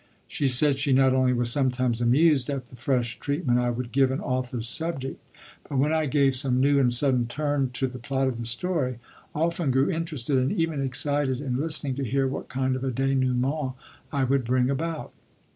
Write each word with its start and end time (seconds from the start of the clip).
She 0.27 0.47
said 0.47 0.79
she 0.79 0.93
not 0.93 1.13
only 1.13 1.31
was 1.31 1.51
sometimes 1.51 2.01
amused 2.01 2.49
at 2.49 2.69
the 2.69 2.75
fresh 2.75 3.19
treatment 3.19 3.59
I 3.59 3.69
would 3.69 3.91
give 3.91 4.09
an 4.09 4.19
author's 4.19 4.67
subject, 4.67 5.23
but, 5.69 5.77
when 5.77 5.93
I 5.93 6.07
gave 6.07 6.35
some 6.35 6.59
new 6.59 6.79
and 6.79 6.91
sudden 6.91 7.27
turn 7.27 7.69
to 7.73 7.85
the 7.85 7.99
plot 7.99 8.27
of 8.27 8.37
the 8.39 8.45
story, 8.47 8.97
often 9.35 9.69
grew 9.69 9.91
interested 9.91 10.39
and 10.39 10.51
even 10.51 10.81
excited 10.81 11.39
in 11.39 11.55
listening 11.61 11.93
to 11.97 12.03
hear 12.03 12.27
what 12.27 12.49
kind 12.49 12.75
of 12.75 12.83
a 12.83 12.89
denouement 12.89 13.75
I 14.11 14.23
would 14.23 14.43
bring 14.43 14.71
about. 14.71 15.13